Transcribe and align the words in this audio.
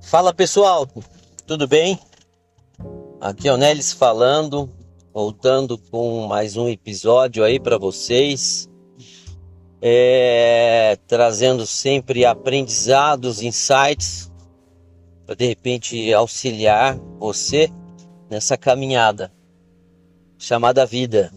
Fala 0.00 0.32
pessoal, 0.32 0.88
tudo 1.46 1.66
bem? 1.66 1.98
Aqui 3.20 3.48
é 3.48 3.52
o 3.52 3.56
Nelis 3.56 3.92
falando, 3.92 4.70
voltando 5.12 5.76
com 5.76 6.26
mais 6.26 6.56
um 6.56 6.68
episódio 6.68 7.42
aí 7.42 7.58
para 7.58 7.76
vocês, 7.76 8.68
é, 9.82 10.96
trazendo 11.08 11.66
sempre 11.66 12.24
aprendizados, 12.24 13.42
insights 13.42 14.30
para 15.26 15.34
de 15.34 15.46
repente 15.46 16.12
auxiliar 16.14 16.96
você 17.18 17.68
nessa 18.28 18.56
caminhada 18.56 19.32
chamada 20.38 20.84
vida. 20.84 21.32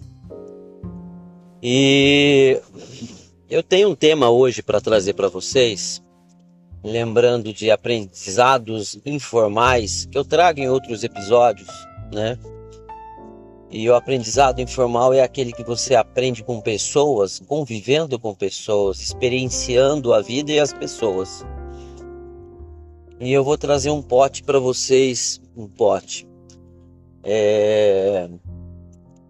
E 1.62 2.62
eu 3.50 3.62
tenho 3.64 3.90
um 3.90 3.96
tema 3.96 4.30
hoje 4.30 4.62
para 4.62 4.82
trazer 4.82 5.14
para 5.14 5.28
vocês 5.28 6.02
lembrando 6.84 7.54
de 7.54 7.70
aprendizados 7.70 8.98
informais 9.06 10.06
que 10.06 10.18
eu 10.18 10.24
trago 10.24 10.60
em 10.60 10.70
outros 10.70 11.04
episódios, 11.04 11.70
né? 12.14 12.38
E 13.72 13.88
o 13.88 13.96
aprendizado 13.96 14.62
informal 14.62 15.14
é 15.14 15.22
aquele 15.22 15.52
que 15.52 15.64
você 15.64 15.94
aprende 15.94 16.44
com 16.44 16.60
pessoas, 16.60 17.40
convivendo 17.46 18.18
com 18.18 18.34
pessoas, 18.34 19.00
experienciando 19.00 20.12
a 20.12 20.22
vida 20.22 20.52
e 20.52 20.60
as 20.60 20.74
pessoas. 20.74 21.46
E 23.20 23.32
eu 23.32 23.44
vou 23.44 23.58
trazer 23.58 23.92
um 23.92 24.02
pote 24.02 24.42
para 24.42 24.58
vocês, 24.58 25.40
um 25.56 25.68
pote. 25.68 26.29
É... 27.32 28.28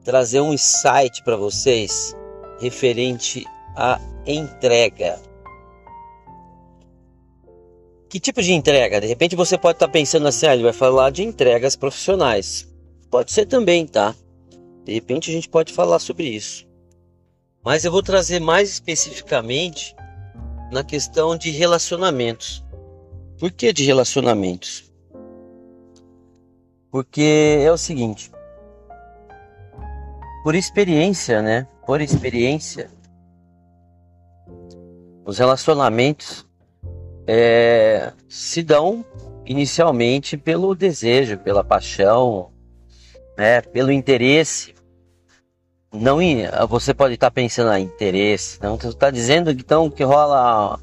Trazer 0.05 0.39
um 0.39 0.53
insight 0.53 1.21
para 1.25 1.35
vocês 1.35 2.15
referente 2.61 3.45
à 3.75 3.99
entrega. 4.25 5.19
Que 8.09 8.21
tipo 8.21 8.41
de 8.41 8.53
entrega? 8.53 9.01
De 9.01 9.07
repente 9.07 9.35
você 9.35 9.57
pode 9.57 9.75
estar 9.75 9.87
tá 9.87 9.91
pensando 9.91 10.29
assim, 10.29 10.47
ah, 10.47 10.53
ele 10.53 10.63
vai 10.63 10.71
falar 10.71 11.09
de 11.09 11.23
entregas 11.23 11.75
profissionais. 11.75 12.67
Pode 13.11 13.33
ser 13.33 13.45
também, 13.45 13.85
tá? 13.85 14.15
De 14.85 14.93
repente 14.93 15.29
a 15.29 15.33
gente 15.33 15.49
pode 15.49 15.73
falar 15.73 15.99
sobre 15.99 16.27
isso. 16.27 16.65
Mas 17.63 17.83
eu 17.83 17.91
vou 17.91 18.01
trazer 18.01 18.39
mais 18.39 18.69
especificamente 18.69 19.93
na 20.71 20.85
questão 20.85 21.37
de 21.37 21.51
relacionamentos. 21.51 22.63
Por 23.37 23.51
que 23.51 23.73
de 23.73 23.83
relacionamentos? 23.83 24.88
Porque 26.91 27.61
é 27.61 27.71
o 27.71 27.77
seguinte, 27.77 28.31
por 30.43 30.55
experiência, 30.55 31.41
né? 31.41 31.67
Por 31.85 32.01
experiência, 32.01 32.89
os 35.25 35.37
relacionamentos 35.37 36.47
é, 37.27 38.11
se 38.27 38.63
dão 38.63 39.05
inicialmente 39.45 40.37
pelo 40.37 40.73
desejo, 40.73 41.37
pela 41.37 41.63
paixão, 41.63 42.51
né, 43.37 43.61
pelo 43.61 43.91
interesse. 43.91 44.73
Não 45.91 46.19
você 46.67 46.93
pode 46.93 47.15
estar 47.15 47.31
pensando 47.31 47.73
em 47.73 47.83
interesse, 47.83 48.59
não 48.61 48.77
você 48.77 48.89
está 48.89 49.09
dizendo 49.09 49.49
então 49.49 49.89
que 49.89 50.03
rola 50.03 50.79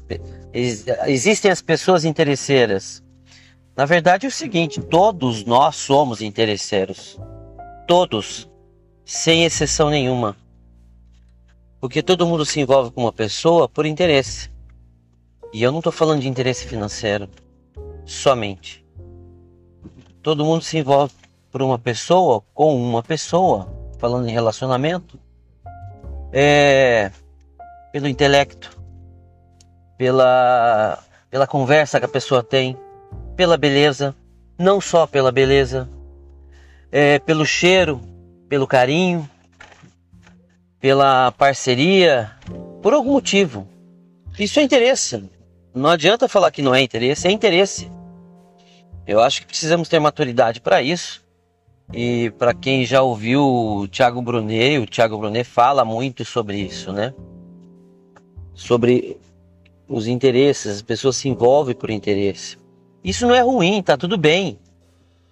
existem 0.53 1.49
as 1.49 1.61
pessoas 1.61 2.03
interesseiras. 2.03 3.01
Na 3.77 3.85
verdade 3.85 4.25
é 4.25 4.29
o 4.29 4.31
seguinte, 4.31 4.81
todos 4.81 5.45
nós 5.45 5.75
somos 5.75 6.19
interesseiros. 6.19 7.19
Todos, 7.87 8.49
sem 9.05 9.45
exceção 9.45 9.91
nenhuma. 9.91 10.35
Porque 11.79 12.01
todo 12.01 12.25
mundo 12.25 12.43
se 12.43 12.59
envolve 12.59 12.89
com 12.89 13.01
uma 13.01 13.13
pessoa 13.13 13.69
por 13.69 13.85
interesse. 13.85 14.49
E 15.53 15.61
eu 15.61 15.71
não 15.71 15.77
estou 15.77 15.93
falando 15.93 16.21
de 16.21 16.27
interesse 16.27 16.65
financeiro 16.65 17.29
somente. 18.03 18.83
Todo 20.23 20.43
mundo 20.43 20.63
se 20.63 20.79
envolve 20.79 21.13
por 21.51 21.61
uma 21.61 21.77
pessoa, 21.77 22.41
com 22.55 22.75
uma 22.75 23.03
pessoa, 23.03 23.69
falando 23.99 24.27
em 24.27 24.31
relacionamento, 24.31 25.19
é, 26.33 27.11
pelo 27.91 28.07
intelecto, 28.07 28.75
pela, 29.99 30.97
pela 31.29 31.45
conversa 31.45 31.99
que 31.99 32.05
a 32.05 32.09
pessoa 32.09 32.41
tem, 32.41 32.75
pela 33.37 33.55
beleza, 33.55 34.15
não 34.57 34.81
só 34.81 35.05
pela 35.05 35.31
beleza, 35.31 35.87
é, 36.91 37.19
pelo 37.19 37.45
cheiro, 37.45 38.01
pelo 38.49 38.65
carinho, 38.65 39.29
pela 40.79 41.31
parceria, 41.31 42.31
por 42.81 42.95
algum 42.95 43.13
motivo. 43.13 43.67
Isso 44.39 44.59
é 44.59 44.63
interesse. 44.63 45.23
Não 45.73 45.91
adianta 45.91 46.27
falar 46.27 46.49
que 46.49 46.63
não 46.63 46.73
é 46.73 46.81
interesse, 46.81 47.27
é 47.27 47.31
interesse. 47.31 47.91
Eu 49.05 49.21
acho 49.21 49.41
que 49.41 49.47
precisamos 49.47 49.87
ter 49.87 49.99
maturidade 49.99 50.59
para 50.59 50.81
isso. 50.81 51.23
E 51.93 52.31
para 52.39 52.55
quem 52.55 52.85
já 52.85 53.03
ouviu 53.03 53.41
o 53.43 53.87
Thiago 53.87 54.21
Brunet, 54.21 54.79
o 54.79 54.87
Thiago 54.87 55.17
Brunet 55.17 55.47
fala 55.47 55.85
muito 55.85 56.25
sobre 56.25 56.57
isso, 56.57 56.91
né? 56.91 57.13
Sobre 58.53 59.17
os 59.87 60.07
interesses, 60.07 60.77
as 60.77 60.81
pessoas 60.81 61.15
se 61.15 61.29
envolvem 61.29 61.75
por 61.75 61.91
interesse. 61.91 62.57
Isso 63.07 63.25
não 63.25 63.33
é 63.33 63.39
ruim, 63.39 63.81
tá 63.81 63.95
tudo 63.95 64.17
bem. 64.17 64.59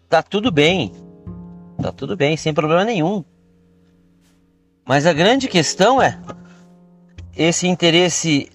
Tá 0.07 0.23
tudo 0.23 0.49
bem. 0.49 0.93
Tá 1.81 1.91
tudo 1.91 2.15
bem, 2.15 2.37
sem 2.37 2.53
problema 2.53 2.85
nenhum. 2.85 3.21
Mas 4.85 5.05
a 5.05 5.11
grande 5.11 5.49
questão 5.49 6.01
é 6.01 6.17
esse 7.35 7.67
interesse 7.67 8.49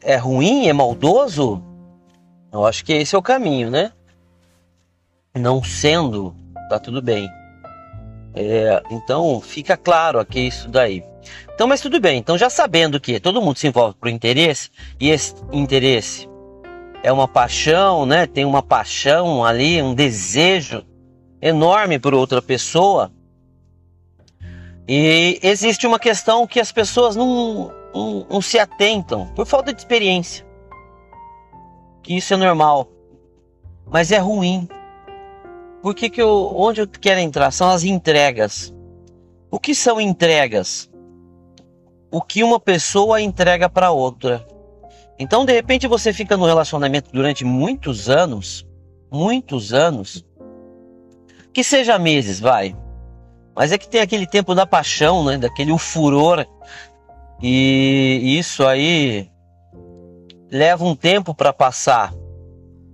é 0.00 0.16
ruim, 0.16 0.68
é 0.68 0.72
maldoso? 0.72 1.62
Eu 2.50 2.64
acho 2.64 2.82
que 2.82 2.94
esse 2.94 3.14
é 3.14 3.18
o 3.18 3.22
caminho, 3.22 3.70
né? 3.70 3.92
Não 5.34 5.62
sendo, 5.62 6.34
tá 6.70 6.78
tudo 6.78 7.02
bem. 7.02 7.28
É, 8.34 8.82
então 8.90 9.38
fica 9.38 9.76
claro 9.76 10.18
aqui 10.18 10.46
isso 10.46 10.66
daí. 10.70 11.04
Então, 11.54 11.66
mas 11.66 11.82
tudo 11.82 12.00
bem. 12.00 12.16
Então, 12.16 12.38
já 12.38 12.48
sabendo 12.48 12.98
que 12.98 13.20
todo 13.20 13.42
mundo 13.42 13.58
se 13.58 13.66
envolve 13.66 13.94
por 14.00 14.08
interesse 14.08 14.70
e 14.98 15.10
esse 15.10 15.34
interesse 15.52 16.26
é 17.02 17.12
uma 17.12 17.28
paixão, 17.28 18.04
né? 18.06 18.26
Tem 18.26 18.44
uma 18.44 18.62
paixão 18.62 19.44
ali, 19.44 19.80
um 19.82 19.94
desejo 19.94 20.84
enorme 21.40 21.98
por 21.98 22.14
outra 22.14 22.42
pessoa. 22.42 23.12
E 24.88 25.38
existe 25.42 25.86
uma 25.86 25.98
questão 25.98 26.46
que 26.46 26.60
as 26.60 26.70
pessoas 26.70 27.16
não, 27.16 27.72
não, 27.94 28.26
não 28.30 28.40
se 28.40 28.58
atentam 28.58 29.26
por 29.34 29.46
falta 29.46 29.72
de 29.72 29.80
experiência. 29.80 30.46
Que 32.02 32.16
isso 32.16 32.34
é 32.34 32.36
normal. 32.36 32.88
Mas 33.86 34.12
é 34.12 34.18
ruim. 34.18 34.68
Por 35.82 35.94
que, 35.94 36.08
que 36.08 36.22
eu, 36.22 36.52
onde 36.54 36.80
eu 36.80 36.88
quero 36.88 37.20
entrar? 37.20 37.50
São 37.50 37.68
as 37.70 37.84
entregas. 37.84 38.74
O 39.50 39.58
que 39.58 39.74
são 39.74 40.00
entregas? 40.00 40.90
O 42.10 42.20
que 42.20 42.42
uma 42.42 42.58
pessoa 42.60 43.20
entrega 43.20 43.68
para 43.68 43.90
outra. 43.90 44.46
Então, 45.18 45.44
de 45.44 45.52
repente, 45.52 45.86
você 45.86 46.12
fica 46.12 46.36
no 46.36 46.46
relacionamento 46.46 47.10
durante 47.12 47.44
muitos 47.44 48.08
anos, 48.08 48.66
muitos 49.10 49.72
anos, 49.72 50.24
que 51.52 51.64
seja 51.64 51.98
meses, 51.98 52.38
vai. 52.38 52.76
Mas 53.54 53.72
é 53.72 53.78
que 53.78 53.88
tem 53.88 54.02
aquele 54.02 54.26
tempo 54.26 54.54
da 54.54 54.66
paixão, 54.66 55.24
né? 55.24 55.38
Daquele 55.38 55.76
furor 55.78 56.46
e 57.42 58.38
isso 58.38 58.66
aí 58.66 59.30
leva 60.50 60.84
um 60.84 60.94
tempo 60.94 61.34
para 61.34 61.52
passar, 61.52 62.14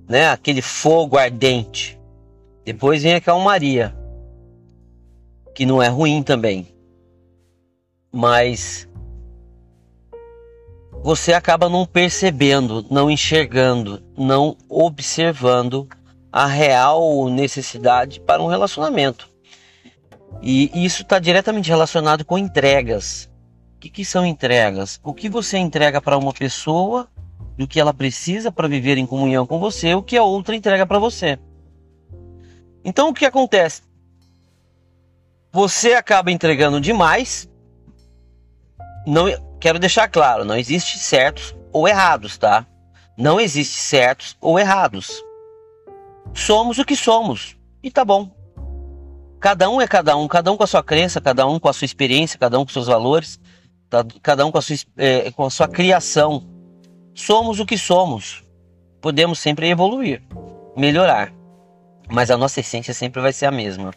né? 0.09 0.31
Aquele 0.31 0.63
fogo 0.63 1.17
ardente. 1.17 2.01
Depois 2.65 3.03
vem 3.03 3.15
a 3.15 3.21
calmaria, 3.21 3.97
que 5.55 5.67
não 5.67 5.83
é 5.83 5.89
ruim 5.89 6.23
também. 6.23 6.69
Mas 8.13 8.89
você 11.03 11.33
acaba 11.33 11.69
não 11.69 11.85
percebendo, 11.85 12.87
não 12.91 13.11
enxergando, 13.11 14.03
não 14.17 14.57
observando 14.69 15.89
a 16.31 16.47
real 16.47 17.29
necessidade 17.29 18.21
para 18.21 18.43
um 18.43 18.47
relacionamento. 18.47 19.29
E 20.41 20.71
isso 20.85 21.03
está 21.03 21.19
diretamente 21.19 21.69
relacionado 21.69 22.25
com 22.25 22.39
entregas 22.39 23.31
que, 23.83 23.91
que 23.91 24.05
são 24.05 24.25
entregas? 24.25 25.01
O 25.03 25.13
que 25.13 25.29
você 25.29 25.59
entrega 25.59 26.01
para 26.01 26.17
uma 26.17 26.33
pessoa 26.33 27.09
do 27.59 27.67
que 27.67 27.81
ela 27.81 27.93
precisa 27.93 28.53
para 28.53 28.69
viver 28.69 28.97
em 28.97 29.05
comunhão 29.05 29.45
com 29.45 29.59
você, 29.59 29.93
o 29.93 30.03
que 30.03 30.17
a 30.17 30.23
outra 30.23 30.55
entrega 30.55 30.87
para 30.87 31.01
você. 31.01 31.37
Então 32.85 33.09
o 33.09 33.15
que 33.15 33.27
acontece? 33.27 33.83
Você 35.51 35.95
acaba 35.95 36.31
entregando 36.31 36.81
demais. 36.81 37.51
Não 39.05 39.27
quero 39.63 39.79
deixar 39.79 40.09
claro, 40.09 40.45
não 40.45 40.57
existe 40.57 40.99
certos 40.99 41.55
ou 41.73 41.87
errados, 41.87 42.37
tá? 42.37 42.67
Não 43.17 43.41
existe 43.41 43.79
certos 43.79 44.37
ou 44.41 44.59
errados. 44.59 45.23
Somos 46.35 46.79
o 46.79 46.85
que 46.85 46.97
somos 46.97 47.57
e 47.81 47.89
tá 47.89 48.05
bom. 48.05 48.29
Cada 49.39 49.71
um 49.71 49.81
é 49.81 49.87
cada 49.87 50.17
um, 50.17 50.27
cada 50.27 50.51
um 50.51 50.57
com 50.57 50.65
a 50.65 50.67
sua 50.67 50.83
crença, 50.83 51.21
cada 51.21 51.47
um 51.47 51.61
com 51.61 51.69
a 51.69 51.73
sua 51.73 51.85
experiência, 51.85 52.41
cada 52.41 52.59
um 52.59 52.65
com 52.65 52.73
seus 52.73 52.89
valores, 52.89 53.39
tá? 53.89 54.05
cada 54.21 54.45
um 54.45 54.51
com 54.51 54.59
a 54.59 54.63
sua, 54.63 54.75
é, 54.97 55.31
com 55.31 55.45
a 55.45 55.51
sua 55.51 55.69
criação. 55.69 56.45
Somos 57.15 57.61
o 57.61 57.67
que 57.67 57.79
somos. 57.79 58.43
Podemos 59.01 59.39
sempre 59.39 59.69
evoluir, 59.69 60.25
melhorar, 60.77 61.33
mas 62.11 62.33
a 62.33 62.37
nossa 62.37 62.59
essência 62.59 62.93
sempre 62.93 63.21
vai 63.21 63.33
ser 63.33 63.47
a 63.47 63.53
mesma. 63.53 63.95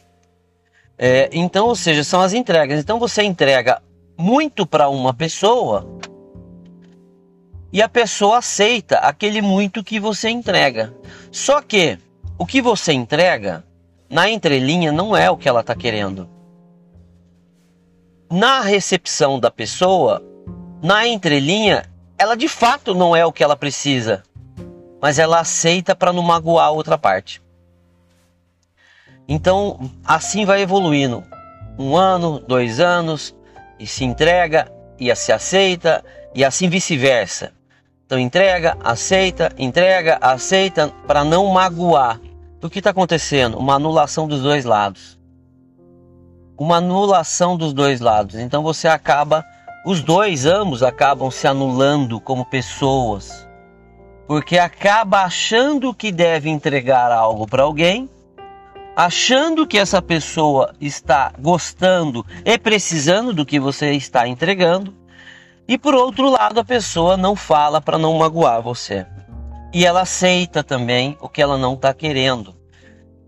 É, 0.96 1.28
então, 1.34 1.66
ou 1.68 1.76
seja, 1.76 2.04
são 2.04 2.22
as 2.22 2.34
entregas. 2.34 2.80
Então 2.80 3.00
você 3.00 3.24
entrega 3.24 3.82
muito 4.18 4.66
para 4.66 4.90
uma 4.90 5.14
pessoa 5.14 5.86
e 7.72 7.82
a 7.82 7.90
pessoa 7.90 8.38
aceita 8.38 9.00
aquele 9.00 9.42
muito 9.42 9.84
que 9.84 10.00
você 10.00 10.30
entrega. 10.30 10.96
Só 11.32 11.62
que 11.62 12.00
o 12.38 12.46
que 12.46 12.62
você 12.62 12.94
entrega 12.94 13.66
na 14.10 14.30
entrelinha 14.30 14.92
não 14.92 15.16
é 15.16 15.30
o 15.30 15.36
que 15.36 15.50
ela 15.50 15.60
está 15.60 15.76
querendo. 15.76 16.30
Na 18.32 18.62
recepção 18.62 19.40
da 19.40 19.52
pessoa, 19.52 20.24
na 20.82 21.06
entrelinha, 21.06 21.84
ela 22.18 22.36
de 22.36 22.48
fato 22.48 22.96
não 22.96 23.14
é 23.14 23.26
o 23.26 23.32
que 23.34 23.44
ela 23.44 23.58
precisa, 23.58 24.24
mas 25.02 25.20
ela 25.20 25.40
aceita 25.40 25.94
para 25.94 26.14
não 26.14 26.24
magoar 26.24 26.68
a 26.68 26.72
outra 26.72 26.98
parte. 26.98 27.42
Então, 29.28 29.92
assim 30.06 30.46
vai 30.46 30.62
evoluindo. 30.62 31.24
Um 31.78 31.98
ano, 31.98 32.40
dois 32.40 32.80
anos, 32.80 33.35
e 33.80 33.86
se 33.86 34.04
entrega, 34.04 34.72
e 35.00 35.14
se 35.16 35.32
aceita, 35.32 36.04
e 36.34 36.44
assim 36.44 36.70
vice-versa. 36.70 37.52
Então, 38.06 38.20
entrega, 38.20 38.78
aceita, 38.84 39.52
entrega, 39.58 40.18
aceita, 40.22 40.94
para 41.08 41.24
não 41.24 41.48
magoar. 41.48 42.20
O 42.62 42.70
que 42.70 42.80
está 42.80 42.92
acontecendo? 42.92 43.58
Uma 43.58 43.76
anulação 43.76 44.28
dos 44.28 44.42
dois 44.42 44.66
lados. 44.66 45.20
Uma 46.58 46.78
anulação 46.78 47.58
dos 47.58 47.74
dois 47.74 48.00
lados. 48.00 48.36
Então, 48.36 48.64
você 48.64 48.88
acaba, 48.88 49.46
os 49.86 50.02
dois, 50.02 50.46
ambos 50.46 50.82
acabam 50.84 51.30
se 51.30 51.48
anulando 51.48 52.20
como 52.20 52.46
pessoas. 52.46 53.48
Porque 54.28 54.58
acaba 54.58 55.22
achando 55.22 55.94
que 55.94 56.12
deve 56.12 56.50
entregar 56.50 57.12
algo 57.12 57.48
para 57.48 57.64
alguém 57.64 58.10
achando 58.96 59.68
que 59.68 59.78
essa 59.78 60.02
pessoa 60.02 60.74
está 60.80 61.34
gostando 61.40 62.26
e 62.46 62.58
precisando 62.58 63.34
do 63.34 63.46
que 63.46 63.60
você 63.60 63.92
está 63.92 64.28
entregando, 64.28 64.96
e 65.68 65.78
por 65.78 65.96
outro 65.96 66.30
lado, 66.30 66.60
a 66.60 66.64
pessoa 66.64 67.18
não 67.18 67.36
fala 67.36 67.82
para 67.82 67.98
não 67.98 68.18
magoar 68.18 68.62
você. 68.62 69.06
E 69.74 69.86
ela 69.86 70.02
aceita 70.02 70.64
também 70.64 71.18
o 71.20 71.28
que 71.28 71.42
ela 71.42 71.58
não 71.58 71.74
está 71.74 71.94
querendo. 71.94 72.56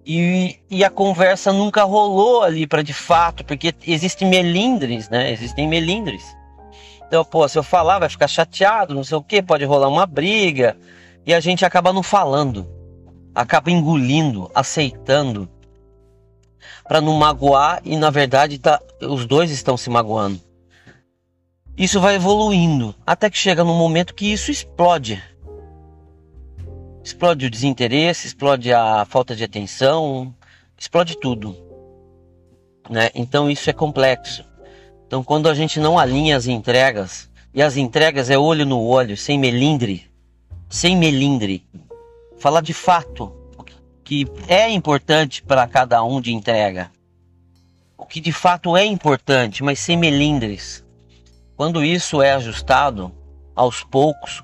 E, 0.06 0.60
e, 0.69 0.86
a 0.86 0.90
conversa 0.90 1.52
nunca 1.52 1.84
rolou 1.84 2.42
ali 2.42 2.66
para 2.66 2.81
de 2.81 2.94
fato, 2.94 3.44
porque 3.44 3.75
existem 3.86 4.30
melindres, 4.30 5.10
né? 5.10 5.30
Existem 5.31 5.68
melindres. 5.68 6.24
Então, 7.06 7.25
pô, 7.25 7.46
se 7.50 7.58
eu 7.58 7.64
falar, 7.64 8.00
vai 8.00 8.08
ficar 8.08 8.28
chateado, 8.28 8.94
não 8.94 9.04
sei 9.04 9.18
o 9.18 9.24
que, 9.24 9.42
pode 9.42 9.66
rolar 9.66 9.90
uma 9.90 10.06
briga. 10.06 10.78
E 11.25 11.34
a 11.34 11.42
gente 11.42 11.66
acaba 11.66 11.92
não 11.92 12.04
falando, 12.04 12.66
acaba 13.36 13.69
engolindo, 13.69 14.50
aceitando 14.56 15.50
para 16.88 17.02
não 17.02 17.14
magoar 17.14 17.81
e 17.84 17.98
na 17.98 18.10
verdade 18.10 18.58
tá, 18.58 18.81
os 19.02 19.25
dois 19.25 19.52
estão 19.52 19.78
se 19.78 19.90
magoando. 19.90 20.40
Isso 21.78 22.00
vai 22.00 22.16
evoluindo 22.16 22.96
até 23.06 23.30
que 23.30 23.38
chega 23.38 23.64
num 23.64 23.78
momento 23.78 24.16
que 24.16 24.31
isso 24.31 24.50
explode. 24.50 25.22
Explode 27.04 27.46
o 27.46 27.50
desinteresse, 27.50 28.28
explode 28.28 28.74
a 28.74 29.06
falta 29.06 29.36
de 29.36 29.44
atenção, 29.44 30.34
explode 30.78 31.18
tudo. 31.19 31.56
Né? 32.90 33.10
Então 33.14 33.50
isso 33.50 33.69
é 33.69 33.74
complexo. 33.74 34.44
Então 35.06 35.24
quando 35.24 35.48
a 35.48 35.54
gente 35.54 35.80
não 35.80 36.00
alinha 36.00 36.36
as 36.36 36.48
entregas, 36.48 37.30
e 37.54 37.62
as 37.62 37.78
entregas 37.78 38.30
é 38.30 38.38
olho 38.38 38.66
no 38.66 38.80
olho, 38.81 39.18
sem 39.18 39.38
melindre, 39.38 40.06
sem 40.69 40.96
melindre, 40.96 41.66
falar 42.38 42.62
de 42.62 42.74
fato 42.74 43.34
que 44.07 44.25
é 44.48 44.69
importante 44.69 45.44
para 45.44 45.68
cada 45.68 46.01
um 46.01 46.21
de 46.21 46.33
entrega. 46.33 46.89
O 47.98 48.06
que 48.06 48.21
de 48.21 48.31
fato 48.31 48.77
é 48.77 48.86
importante, 48.86 49.62
mas 49.62 49.80
sem 49.80 49.98
melindres. 49.98 50.81
Quando 51.57 51.83
isso 51.83 52.21
é 52.21 52.31
ajustado 52.31 53.12
aos 53.54 53.83
poucos, 53.83 54.42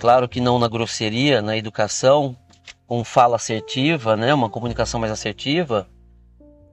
claro 0.00 0.28
que 0.28 0.40
não 0.40 0.58
na 0.58 0.66
grosseria, 0.66 1.40
na 1.40 1.56
educação, 1.56 2.36
com 2.88 3.04
fala 3.04 3.36
assertiva, 3.36 4.16
né, 4.16 4.34
uma 4.34 4.50
comunicação 4.50 4.98
mais 4.98 5.12
assertiva, 5.12 5.86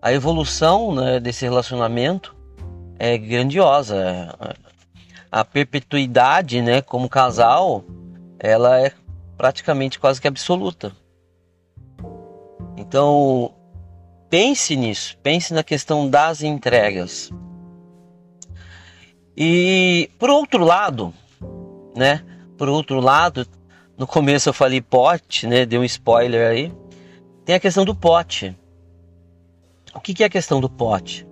a 0.02 0.12
evolução 0.12 0.96
né, 0.96 1.20
desse 1.20 1.46
relacionamento 1.46 2.36
é 2.98 3.20
grandiosa. 3.20 4.36
A 5.32 5.46
perpetuidade, 5.46 6.60
né, 6.60 6.82
como 6.82 7.08
casal, 7.08 7.86
ela 8.40 8.82
é 8.82 8.92
praticamente 9.38 10.00
quase 10.00 10.20
que 10.20 10.28
absoluta. 10.28 10.92
Então, 12.92 13.54
pense 14.30 14.76
nisso, 14.76 15.18
pense 15.24 15.54
na 15.54 15.64
questão 15.64 16.10
das 16.10 16.44
entregas. 16.44 17.32
E 19.38 20.10
por 20.20 20.30
outro 20.30 20.66
lado, 20.66 21.14
né? 21.96 22.22
Por 22.58 22.68
outro 22.68 23.00
lado, 23.00 23.48
no 23.98 24.06
começo 24.06 24.50
eu 24.50 24.54
falei 24.54 24.82
pote, 24.82 25.48
né? 25.48 25.66
Deu 25.66 25.80
um 25.80 25.86
spoiler 25.86 26.52
aí. 26.52 26.74
Tem 27.46 27.56
a 27.56 27.62
questão 27.62 27.86
do 27.86 27.96
pote. 27.96 28.54
O 29.96 30.02
que 30.02 30.22
é 30.22 30.26
a 30.26 30.30
questão 30.30 30.60
do 30.60 30.70
pote? 30.70 31.26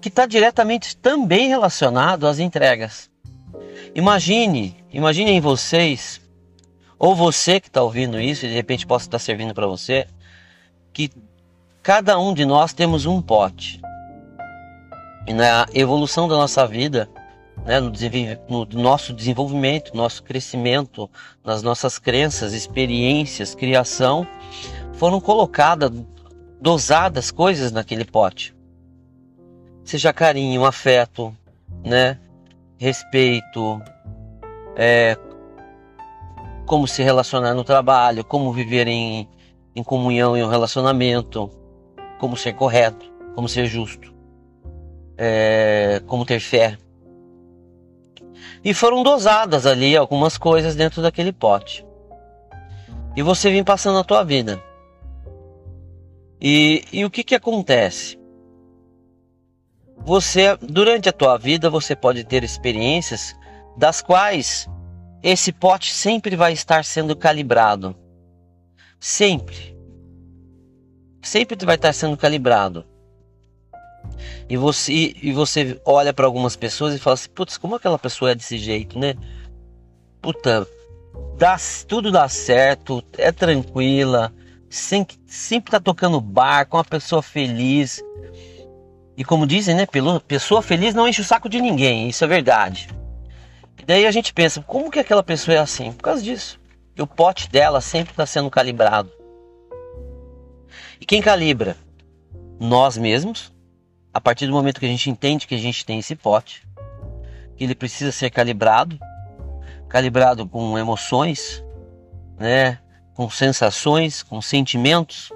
Que 0.00 0.06
está 0.06 0.24
diretamente 0.24 0.96
também 0.96 1.48
relacionado 1.48 2.28
às 2.28 2.38
entregas. 2.38 3.10
Imagine, 3.92 4.76
imaginem 4.92 5.40
vocês, 5.40 6.20
ou 6.96 7.12
você 7.12 7.58
que 7.58 7.66
está 7.66 7.82
ouvindo 7.82 8.20
isso 8.20 8.46
e 8.46 8.50
de 8.50 8.54
repente 8.54 8.86
possa 8.86 9.06
estar 9.06 9.18
servindo 9.18 9.52
para 9.52 9.66
você, 9.66 10.06
que 10.96 11.10
cada 11.82 12.18
um 12.18 12.32
de 12.32 12.46
nós 12.46 12.72
temos 12.72 13.04
um 13.04 13.20
pote. 13.20 13.82
E 15.26 15.34
na 15.34 15.66
evolução 15.74 16.26
da 16.26 16.34
nossa 16.34 16.66
vida, 16.66 17.06
né, 17.66 17.78
no, 17.78 18.64
no 18.64 18.80
nosso 18.80 19.12
desenvolvimento, 19.12 19.94
nosso 19.94 20.22
crescimento, 20.22 21.10
nas 21.44 21.62
nossas 21.62 21.98
crenças, 21.98 22.54
experiências, 22.54 23.54
criação, 23.54 24.26
foram 24.94 25.20
colocadas, 25.20 25.92
dosadas 26.58 27.30
coisas 27.30 27.70
naquele 27.70 28.06
pote. 28.06 28.56
Seja 29.84 30.14
carinho, 30.14 30.64
afeto, 30.64 31.36
né, 31.84 32.18
respeito, 32.78 33.82
é, 34.74 35.18
como 36.64 36.88
se 36.88 37.02
relacionar 37.02 37.52
no 37.52 37.64
trabalho, 37.64 38.24
como 38.24 38.50
viver 38.50 38.88
em, 38.88 39.28
em 39.76 39.82
comunhão 39.84 40.34
em 40.34 40.42
um 40.42 40.48
relacionamento, 40.48 41.50
como 42.18 42.34
ser 42.34 42.54
correto, 42.54 43.04
como 43.34 43.46
ser 43.46 43.66
justo, 43.66 44.14
é, 45.18 46.00
como 46.06 46.24
ter 46.24 46.40
fé. 46.40 46.78
E 48.64 48.72
foram 48.72 49.02
dosadas 49.02 49.66
ali 49.66 49.94
algumas 49.94 50.38
coisas 50.38 50.74
dentro 50.74 51.02
daquele 51.02 51.30
pote. 51.30 51.86
E 53.14 53.22
você 53.22 53.50
vem 53.50 53.62
passando 53.62 53.98
a 53.98 54.04
tua 54.04 54.24
vida. 54.24 54.62
E, 56.40 56.82
e 56.90 57.04
o 57.04 57.10
que, 57.10 57.22
que 57.22 57.34
acontece? 57.34 58.18
Você, 59.98 60.56
durante 60.56 61.08
a 61.08 61.12
tua 61.12 61.36
vida, 61.36 61.68
você 61.68 61.94
pode 61.94 62.24
ter 62.24 62.42
experiências 62.42 63.36
das 63.76 64.00
quais 64.00 64.68
esse 65.22 65.52
pote 65.52 65.92
sempre 65.92 66.34
vai 66.34 66.52
estar 66.54 66.82
sendo 66.84 67.14
calibrado 67.14 67.94
Sempre. 68.98 69.76
Sempre 71.22 71.56
vai 71.64 71.76
estar 71.76 71.92
sendo 71.92 72.16
calibrado. 72.16 72.84
E 74.48 74.56
você, 74.56 75.14
e 75.20 75.32
você 75.32 75.80
olha 75.84 76.12
para 76.12 76.26
algumas 76.26 76.56
pessoas 76.56 76.94
e 76.94 76.98
fala 76.98 77.14
assim: 77.14 77.28
putz, 77.30 77.56
como 77.58 77.74
aquela 77.74 77.98
pessoa 77.98 78.30
é 78.30 78.34
desse 78.34 78.58
jeito, 78.58 78.98
né? 78.98 79.14
Puta, 80.22 80.66
dá, 81.36 81.56
tudo 81.86 82.10
dá 82.10 82.28
certo, 82.28 83.02
é 83.18 83.32
tranquila, 83.32 84.32
sempre, 84.70 85.18
sempre 85.26 85.72
tá 85.72 85.80
tocando 85.80 86.20
bar 86.20 86.66
com 86.66 86.76
uma 86.76 86.84
pessoa 86.84 87.22
feliz. 87.22 88.02
E 89.16 89.24
como 89.24 89.46
dizem, 89.46 89.74
né? 89.74 89.86
Pessoa 90.28 90.62
feliz 90.62 90.94
não 90.94 91.08
enche 91.08 91.22
o 91.22 91.24
saco 91.24 91.48
de 91.48 91.60
ninguém, 91.60 92.08
isso 92.08 92.22
é 92.22 92.26
verdade. 92.26 92.88
E 93.78 93.84
daí 93.84 94.06
a 94.06 94.10
gente 94.10 94.32
pensa: 94.32 94.62
como 94.62 94.90
que 94.90 95.00
aquela 95.00 95.22
pessoa 95.22 95.56
é 95.56 95.58
assim? 95.58 95.92
Por 95.92 96.02
causa 96.02 96.22
disso. 96.22 96.60
E 96.96 97.02
o 97.02 97.06
pote 97.06 97.50
dela 97.50 97.80
sempre 97.80 98.12
está 98.12 98.24
sendo 98.24 98.50
calibrado. 98.50 99.10
E 101.00 101.04
quem 101.04 101.20
calibra? 101.20 101.76
Nós 102.58 102.96
mesmos. 102.96 103.52
A 104.14 104.20
partir 104.20 104.46
do 104.46 104.52
momento 104.52 104.80
que 104.80 104.86
a 104.86 104.88
gente 104.88 105.10
entende 105.10 105.46
que 105.46 105.54
a 105.54 105.58
gente 105.58 105.84
tem 105.84 105.98
esse 105.98 106.16
pote, 106.16 106.66
que 107.54 107.64
ele 107.64 107.74
precisa 107.74 108.10
ser 108.10 108.30
calibrado, 108.30 108.98
calibrado 109.88 110.48
com 110.48 110.78
emoções, 110.78 111.62
né, 112.38 112.78
com 113.14 113.28
sensações, 113.28 114.22
com 114.22 114.40
sentimentos, 114.40 115.30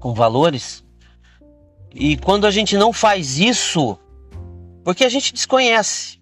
com 0.00 0.14
valores, 0.14 0.82
E 1.98 2.18
quando 2.18 2.46
a 2.46 2.50
gente 2.50 2.76
não 2.76 2.92
faz 2.92 3.38
isso, 3.38 3.98
porque 4.84 5.02
a 5.02 5.08
gente 5.08 5.32
desconhece, 5.32 6.20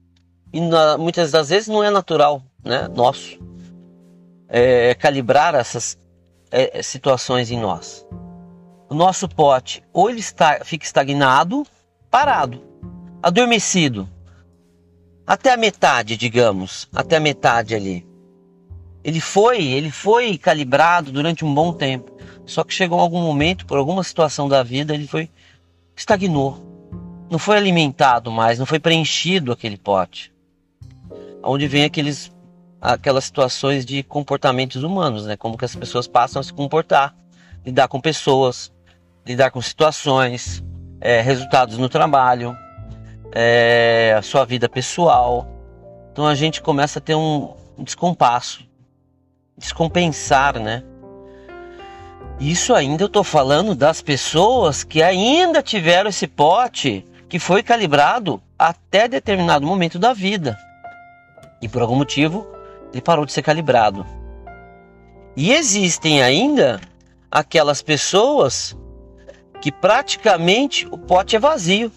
e 0.53 0.61
na, 0.61 0.97
muitas 0.97 1.33
das 1.33 1.49
vezes 1.49 1.67
não 1.67 1.83
é 1.83 1.91
natural, 1.91 2.41
né, 2.65 2.87
nosso, 2.87 3.37
é, 4.57 4.95
calibrar 4.95 5.57
essas 5.57 5.99
é, 6.49 6.81
situações 6.81 7.51
em 7.51 7.59
nós. 7.59 8.07
O 8.89 8.95
nosso 8.95 9.29
pote, 9.29 9.83
ou 9.93 10.09
ele 10.09 10.21
está, 10.21 10.61
fica 10.65 10.85
estagnado, 10.85 11.67
parado, 12.09 12.63
adormecido, 13.21 14.09
até 15.27 15.53
a 15.53 15.57
metade, 15.57 16.17
digamos, 16.17 16.89
até 16.95 17.17
a 17.17 17.21
metade 17.21 17.75
ali. 17.75 18.07
Ele 19.03 19.21
foi, 19.21 19.65
ele 19.65 19.91
foi 19.91 20.39
calibrado 20.39 21.11
durante 21.11 21.45
um 21.45 21.53
bom 21.53 21.73
tempo. 21.73 22.17
Só 22.47 22.63
que 22.63 22.73
chegou 22.73 23.01
algum 23.01 23.23
momento, 23.23 23.67
por 23.67 23.77
alguma 23.77 24.05
situação 24.05 24.49
da 24.49 24.63
vida, 24.63 24.95
ele 24.95 25.09
foi 25.09 25.29
estagnou. 25.97 26.63
Não 27.29 27.41
foi 27.41 27.57
alimentado 27.57 28.31
mais, 28.31 28.61
não 28.61 28.67
foi 28.67 28.79
preenchido 28.79 29.51
aquele 29.51 29.77
pote. 29.77 30.33
Onde 31.43 31.67
vem 31.67 31.85
aqueles 31.85 32.34
aquelas 32.85 33.25
situações 33.25 33.87
de 33.87 34.03
comportamentos 34.03 34.83
humanos, 34.83 35.25
né? 35.25 35.39
Como 35.39 35.57
que 35.57 35.65
as 35.65 35.75
pessoas 35.75 36.07
passam 36.07 36.41
a 36.41 36.43
se 36.43 36.53
comportar, 36.53 37.15
lidar 37.65 37.89
com 37.89 37.99
pessoas, 37.99 38.71
lidar 39.27 39.51
com 39.51 39.63
situações, 39.63 40.63
é, 41.01 41.23
resultados 41.23 41.79
no 41.79 41.89
trabalho, 41.89 42.55
é, 43.33 44.15
a 44.19 44.21
sua 44.21 44.45
vida 44.45 44.69
pessoal. 44.69 45.49
Então 46.13 46.27
a 46.27 46.35
gente 46.35 46.61
começa 46.61 46.99
a 46.99 47.03
ter 47.03 47.15
um 47.15 47.55
descompasso, 47.79 48.69
descompensar, 49.57 50.61
né? 50.61 50.83
Isso 52.39 52.75
ainda 52.75 53.05
eu 53.05 53.07
estou 53.07 53.25
falando 53.25 53.75
das 53.75 54.03
pessoas 54.03 54.85
que 54.85 55.03
ainda 55.03 55.63
tiveram 55.63 56.11
esse 56.11 56.27
pote 56.27 57.03
que 57.31 57.39
foi 57.39 57.63
calibrado 57.63 58.43
até 58.59 59.09
determinado 59.09 59.67
momento 59.67 59.99
da 59.99 60.13
vida. 60.13 60.59
E 61.63 61.69
por 61.69 61.81
algum 61.81 61.97
motivo 61.97 62.54
ele 62.95 63.03
parou 63.03 63.27
de 63.27 63.33
ser 63.33 63.43
calibrado. 63.43 64.07
E 65.37 65.53
existem 65.53 66.23
ainda 66.23 66.81
aquelas 67.29 67.83
pessoas 67.83 68.77
que 69.61 69.73
praticamente 69.73 70.87
o 70.87 70.97
pote 70.97 71.35
é 71.35 71.39
vazio. 71.41 71.91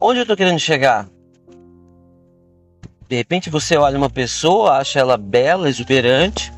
Onde 0.00 0.20
eu 0.20 0.22
estou 0.22 0.36
querendo 0.36 0.58
chegar? 0.58 1.06
De 3.06 3.16
repente 3.16 3.50
você 3.50 3.76
olha 3.76 3.98
uma 3.98 4.08
pessoa, 4.08 4.78
acha 4.78 4.98
ela 4.98 5.18
bela, 5.18 5.68
exuberante, 5.68 6.50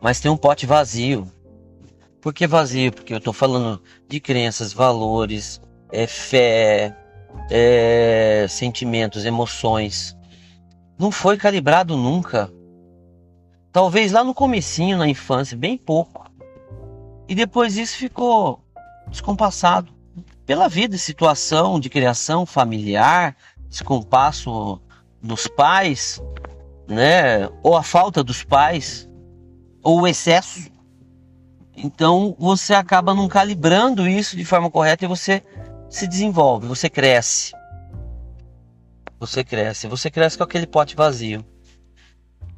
mas 0.00 0.20
tem 0.20 0.30
um 0.30 0.36
pote 0.38 0.64
vazio. 0.64 1.30
Por 2.18 2.32
que 2.32 2.46
vazio? 2.46 2.92
Porque 2.92 3.12
eu 3.12 3.18
estou 3.18 3.34
falando 3.34 3.82
de 4.08 4.18
crenças, 4.20 4.72
valores, 4.72 5.60
é, 5.92 6.06
fé, 6.06 6.96
é, 7.50 8.46
sentimentos, 8.48 9.26
emoções. 9.26 10.16
Não 11.00 11.10
foi 11.10 11.38
calibrado 11.38 11.96
nunca. 11.96 12.52
Talvez 13.72 14.12
lá 14.12 14.22
no 14.22 14.34
comecinho, 14.34 14.98
na 14.98 15.08
infância, 15.08 15.56
bem 15.56 15.78
pouco. 15.78 16.30
E 17.26 17.34
depois 17.34 17.78
isso 17.78 17.96
ficou 17.96 18.62
descompassado 19.08 19.90
pela 20.44 20.68
vida, 20.68 20.98
situação 20.98 21.80
de 21.80 21.88
criação 21.88 22.44
familiar, 22.44 23.34
descompasso 23.66 24.78
dos 25.22 25.46
pais, 25.46 26.22
né? 26.86 27.48
Ou 27.62 27.78
a 27.78 27.82
falta 27.82 28.22
dos 28.22 28.44
pais 28.44 29.08
ou 29.82 30.02
o 30.02 30.06
excesso. 30.06 30.70
Então 31.74 32.36
você 32.38 32.74
acaba 32.74 33.14
não 33.14 33.26
calibrando 33.26 34.06
isso 34.06 34.36
de 34.36 34.44
forma 34.44 34.70
correta 34.70 35.06
e 35.06 35.08
você 35.08 35.42
se 35.88 36.06
desenvolve, 36.06 36.66
você 36.66 36.90
cresce. 36.90 37.58
Você 39.20 39.44
cresce, 39.44 39.86
você 39.86 40.10
cresce 40.10 40.38
com 40.38 40.44
aquele 40.44 40.66
pote 40.66 40.96
vazio. 40.96 41.44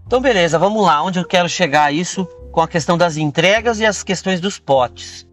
Então 0.07 0.21
beleza, 0.21 0.61
vamos 0.61 0.85
lá, 0.85 1.03
onde 1.03 1.19
eu 1.19 1.27
quero 1.27 1.49
chegar 1.49 1.93
isso 1.93 2.25
com 2.53 2.61
a 2.61 2.69
questão 2.69 2.97
das 2.97 3.17
entregas 3.17 3.81
e 3.81 3.85
as 3.85 4.05
questões 4.05 4.41
dos 4.41 4.61
potes. 4.61 5.27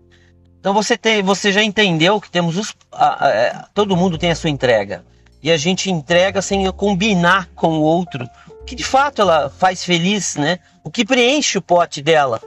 Então 0.59 0.73
você 0.73 0.97
tem, 0.97 1.21
você 1.21 1.51
já 1.51 1.61
entendeu 1.61 2.19
que 2.19 2.31
temos 2.31 2.57
os, 2.57 2.75
a, 2.91 3.25
a, 3.25 3.29
é, 3.29 3.65
todo 3.75 3.95
mundo 3.95 4.17
tem 4.17 4.31
a 4.31 4.35
sua 4.35 4.49
entrega 4.49 5.05
e 5.41 5.51
a 5.51 5.57
gente 5.57 5.91
entrega 5.91 6.41
sem 6.41 6.69
combinar 6.71 7.47
com 7.53 7.77
o 7.77 7.81
outro 7.81 8.27
que 8.65 8.75
de 8.75 8.83
fato 8.83 9.21
ela 9.21 9.51
faz 9.51 9.83
feliz, 9.83 10.35
né? 10.35 10.57
O 10.83 10.89
que 10.89 11.05
preenche 11.05 11.59
o 11.59 11.61
pote 11.61 12.01
dela. 12.01 12.41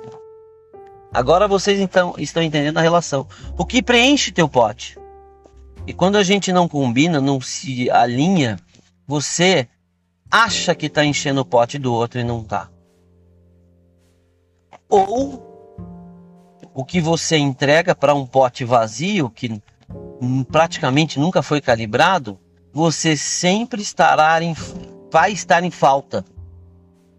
Agora 1.15 1.47
vocês 1.47 1.79
então 1.79 2.15
estão 2.19 2.43
entendendo 2.43 2.79
a 2.79 2.83
relação. 2.83 3.29
O 3.57 3.65
que 3.65 3.81
preenche 3.81 4.33
teu 4.33 4.49
pote? 4.49 4.99
E 5.87 5.93
quando 5.93 6.17
a 6.17 6.23
gente 6.23 6.53
não 6.53 6.69
combina, 6.69 7.21
não 7.21 7.41
se 7.41 7.91
alinha, 7.91 8.57
você 9.13 9.69
acha 10.31 10.75
que 10.75 10.87
está 10.87 11.05
enchendo 11.05 11.43
o 11.43 11.45
pote 11.45 11.79
do 11.79 11.93
outro 11.93 12.19
e 12.19 12.25
não 12.25 12.41
está. 12.41 12.71
Ou 14.89 15.53
o 16.73 16.83
que 16.83 16.99
você 16.99 17.37
entrega 17.37 17.95
para 17.95 18.15
um 18.15 18.25
pote 18.25 18.65
vazio 18.65 19.29
que 19.29 19.61
praticamente 20.51 21.21
nunca 21.21 21.43
foi 21.43 21.61
calibrado, 21.61 22.41
você 22.73 23.15
sempre 23.15 23.83
estará 23.83 24.43
em 24.43 24.57
vai 25.11 25.33
estar 25.33 25.63
em 25.63 25.71
falta. 25.71 26.25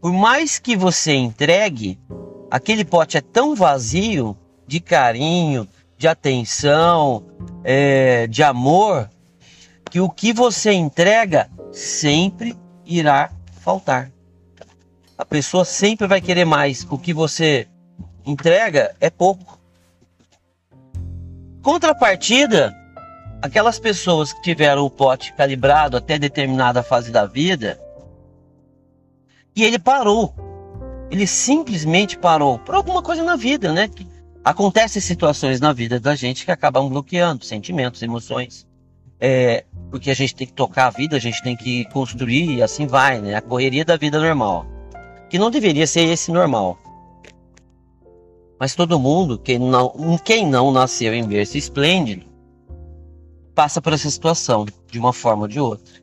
Por 0.02 0.12
mais 0.12 0.58
que 0.58 0.76
você 0.76 1.14
entregue, 1.14 2.00
aquele 2.50 2.84
pote 2.84 3.18
é 3.18 3.22
tão 3.22 3.54
vazio 3.54 4.36
de 4.66 4.80
carinho, 4.80 5.68
de 5.96 6.08
atenção, 6.08 7.24
é, 7.64 8.26
de 8.26 8.42
amor, 8.42 9.12
que 9.94 10.02
o 10.02 10.10
que 10.10 10.34
você 10.34 10.72
entrega 10.72 11.52
sempre 11.72 12.58
irá 12.84 13.30
faltar. 13.62 14.12
A 15.16 15.24
pessoa 15.24 15.64
sempre 15.64 16.08
vai 16.08 16.20
querer 16.20 16.46
mais. 16.46 16.84
O 16.90 16.98
que 16.98 17.14
você 17.14 17.68
entrega 18.26 18.96
é 19.00 19.12
pouco. 19.12 19.60
Contrapartida, 21.62 22.76
aquelas 23.40 23.78
pessoas 23.78 24.34
que 24.34 24.42
tiveram 24.42 24.84
o 24.84 24.90
pote 24.90 25.32
calibrado 25.34 25.96
até 25.96 26.18
determinada 26.18 26.82
fase 26.82 27.12
da 27.12 27.28
vida, 27.28 27.80
e 29.56 29.64
ele 29.64 29.78
parou. 29.78 30.34
Ele 31.12 31.28
simplesmente 31.28 32.18
parou 32.18 32.58
por 32.58 32.74
alguma 32.74 33.04
coisa 33.04 33.22
na 33.22 33.36
vida, 33.36 33.72
né? 33.72 33.88
Acontecem 34.44 35.00
situações 35.00 35.60
na 35.60 35.72
vida 35.72 36.00
da 36.00 36.16
gente 36.16 36.46
que 36.46 36.52
acabam 36.52 36.90
bloqueando 36.90 37.46
sentimentos, 37.46 38.02
emoções. 38.02 38.66
É, 39.25 39.63
porque 39.89 40.12
a 40.12 40.13
gente 40.13 40.36
tem 40.36 40.46
que 40.46 40.51
tocar 40.51 40.88
a 40.88 40.89
vida, 40.89 41.15
a 41.15 41.20
gente 41.20 41.42
tem 41.42 41.56
que 41.56 41.86
construir 41.86 42.58
e 42.58 42.62
assim 42.62 42.86
vai, 42.86 43.22
né? 43.22 43.36
A 43.36 43.42
correria 43.42 43.86
da 43.86 43.96
vida 43.96 44.20
normal. 44.20 44.65
Que 45.30 45.39
não 45.39 45.50
deveria 45.50 45.88
ser 45.88 46.01
esse 46.01 46.30
normal. 46.30 46.77
Mas 48.60 48.75
todo 48.75 49.00
mundo, 49.00 49.39
quem 49.39 49.58
não, 49.58 50.18
quem 50.25 50.46
não 50.46 50.74
nasceu 50.74 51.13
em 51.13 51.25
berço 51.25 51.58
esplêndido, 51.58 52.25
passa 53.56 53.82
por 53.82 53.94
essa 53.94 54.10
situação, 54.10 54.65
de 54.92 55.00
uma 55.00 55.13
forma 55.13 55.44
ou 55.44 55.48
de 55.48 55.58
outra. 55.58 55.94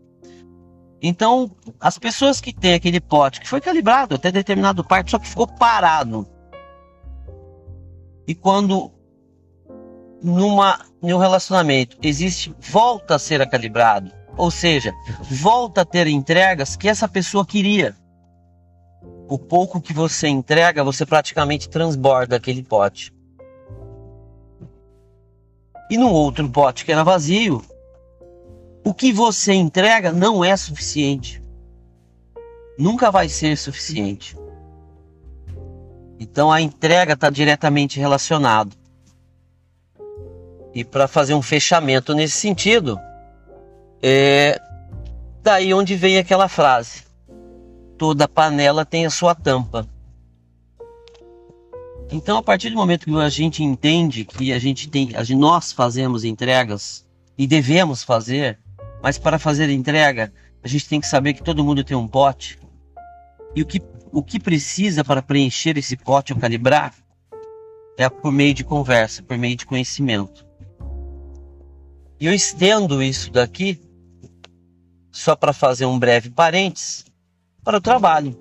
Então, 1.03 1.51
as 1.79 1.99
pessoas 1.99 2.41
que 2.41 2.55
têm 2.55 2.73
aquele 2.73 3.01
pote 3.01 3.43
que 3.43 3.49
foi 3.49 3.61
calibrado 3.61 4.15
até 4.15 4.33
determinado 4.33 4.83
parte, 4.83 5.11
só 5.11 5.19
que 5.19 5.29
ficou 5.29 5.47
parado. 5.47 6.27
E 8.27 8.35
quando 8.35 8.91
numa 10.23 10.81
em 11.03 11.17
relacionamento 11.17 11.97
existe 12.03 12.55
volta 12.61 13.15
a 13.15 13.19
ser 13.19 13.49
calibrado, 13.49 14.13
ou 14.37 14.51
seja, 14.51 14.93
volta 15.31 15.81
a 15.81 15.85
ter 15.85 16.07
entregas 16.07 16.77
que 16.77 16.89
essa 16.89 17.09
pessoa 17.09 17.45
queria. 17.45 17.97
O 19.29 19.39
pouco 19.39 19.81
que 19.81 19.93
você 19.93 20.29
entrega, 20.29 20.85
você 20.85 21.07
praticamente 21.07 21.69
transborda 21.69 22.37
aquele 22.37 22.63
pote. 22.63 23.13
E 25.91 25.97
no 25.97 26.11
outro 26.11 26.49
pote 26.49 26.85
que 26.85 26.93
era 26.93 27.05
vazio, 27.05 27.65
o 28.85 28.93
que 28.93 29.13
você 29.13 29.53
entrega 29.53 30.13
não 30.13 30.45
é 30.45 30.57
suficiente. 30.57 31.43
Nunca 32.79 33.11
vai 33.11 33.29
ser 33.29 33.57
suficiente. 33.57 34.37
Então 36.19 36.51
a 36.51 36.61
entrega 36.61 37.15
está 37.15 37.31
diretamente 37.31 37.99
relacionado. 37.99 38.80
E 40.75 40.85
para 40.85 41.09
fazer 41.09 41.35
um 41.35 41.43
fechamento 41.43 42.15
nesse 42.15 42.39
sentido, 42.39 42.99
é 44.03 44.61
daí 45.43 45.75
onde 45.75 45.97
vem 45.97 46.19
aquela 46.19 46.49
frase: 46.49 47.05
toda 47.99 48.29
panela 48.29 48.85
tem 48.85 49.05
a 49.07 49.11
sua 49.11 49.35
tampa. 49.35 49.89
Então, 52.13 52.39
a 52.39 52.43
partir 52.43 52.71
do 52.71 52.77
momento 52.77 53.05
que 53.05 53.17
a 53.17 53.29
gente 53.29 53.63
entende 53.63 54.25
que 54.25 54.53
a 54.53 54.59
gente 54.59 54.89
tem, 54.89 55.15
a 55.15 55.23
gente, 55.23 55.39
nós 55.39 55.71
fazemos 55.71 56.25
entregas 56.25 57.07
e 57.39 57.47
devemos 57.47 58.03
fazer, 58.03 58.59
mas 59.01 59.17
para 59.17 59.39
fazer 59.39 59.71
entrega, 59.71 60.33
a 60.63 60.67
gente 60.67 60.89
tem 60.89 61.01
que 61.01 61.07
saber 61.07 61.35
que 61.35 61.43
todo 61.43 61.65
mundo 61.65 61.85
tem 61.85 61.97
um 61.97 62.09
pote. 62.09 62.59
E 63.55 63.63
o 63.63 63.67
que, 63.67 63.81
o 64.13 64.23
que 64.23 64.41
precisa 64.41 65.05
para 65.05 65.23
preencher 65.23 65.79
esse 65.79 65.97
pote 65.97 66.33
ou 66.33 66.39
calibrar 66.39 66.95
é 67.97 68.09
por 68.09 68.33
meio 68.33 68.55
de 68.55 68.65
conversa, 68.65 69.23
por 69.23 69.39
meio 69.39 69.57
de 69.57 69.65
conhecimento. 69.65 70.50
E 72.21 72.27
eu 72.27 72.35
estendo 72.35 73.03
isso 73.03 73.33
daqui 73.33 73.81
só 75.11 75.35
para 75.35 75.55
fazer 75.55 75.87
um 75.87 75.99
breve 75.99 76.29
parênteses 76.29 77.07
para 77.65 77.79
o 77.79 77.81
trabalho. 77.81 78.39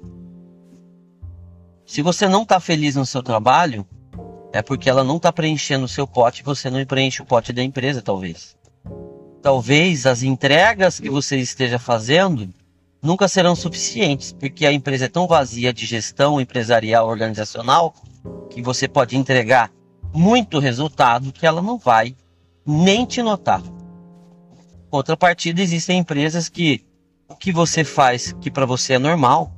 Se 1.85 2.01
você 2.01 2.27
não 2.27 2.43
está 2.43 2.59
feliz 2.59 2.97
no 2.97 3.05
seu 3.05 3.23
trabalho, 3.23 3.87
é 4.51 4.61
porque 4.61 4.89
ela 4.89 5.01
não 5.01 5.15
está 5.15 5.31
preenchendo 5.31 5.85
o 5.85 5.87
seu 5.87 6.05
pote 6.05 6.43
você 6.43 6.69
não 6.69 6.83
preenche 6.85 7.21
o 7.21 7.25
pote 7.25 7.53
da 7.53 7.63
empresa, 7.63 8.01
talvez. 8.01 8.57
Talvez 9.41 10.05
as 10.05 10.23
entregas 10.23 10.99
que 10.99 11.09
você 11.09 11.37
esteja 11.37 11.79
fazendo 11.79 12.53
nunca 13.01 13.29
serão 13.29 13.55
suficientes, 13.55 14.33
porque 14.33 14.65
a 14.65 14.73
empresa 14.73 15.05
é 15.05 15.09
tão 15.09 15.25
vazia 15.25 15.71
de 15.71 15.85
gestão 15.85 16.41
empresarial 16.41 17.07
organizacional 17.07 17.95
que 18.49 18.61
você 18.61 18.89
pode 18.89 19.15
entregar 19.15 19.71
muito 20.13 20.59
resultado 20.59 21.31
que 21.31 21.47
ela 21.47 21.61
não 21.61 21.77
vai 21.77 22.13
nem 22.69 23.03
te 23.03 23.23
notar. 23.23 23.63
Contrapartida, 24.91 25.61
existem 25.61 25.97
empresas 25.97 26.47
que 26.47 26.85
o 27.27 27.35
que 27.35 27.51
você 27.51 27.83
faz 27.83 28.31
que 28.33 28.51
para 28.51 28.65
você 28.65 28.93
é 28.93 28.99
normal 28.99 29.51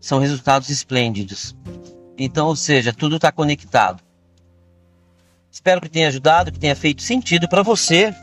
são 0.00 0.20
resultados 0.20 0.70
esplêndidos. 0.70 1.56
Então, 2.16 2.46
ou 2.46 2.56
seja, 2.56 2.92
tudo 2.92 3.16
está 3.16 3.32
conectado. 3.32 4.02
Espero 5.50 5.80
que 5.80 5.88
tenha 5.88 6.06
ajudado, 6.08 6.52
que 6.52 6.58
tenha 6.58 6.76
feito 6.76 7.02
sentido 7.02 7.48
para 7.48 7.62
você. 7.62 8.14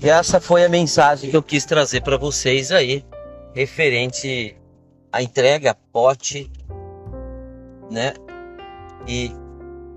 E 0.00 0.08
essa 0.08 0.40
foi 0.40 0.64
a 0.64 0.68
mensagem 0.68 1.30
que 1.30 1.36
eu 1.36 1.42
quis 1.42 1.64
trazer 1.64 2.02
para 2.02 2.16
vocês 2.16 2.70
aí, 2.70 3.04
referente 3.54 4.56
à 5.10 5.22
entrega, 5.22 5.74
pote, 5.92 6.50
né? 7.90 8.14
E 9.08 9.32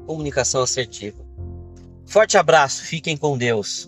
comunicação 0.08 0.64
assertiva. 0.64 1.29
Forte 2.10 2.40
abraço, 2.40 2.84
fiquem 2.84 3.16
com 3.16 3.38
Deus. 3.38 3.88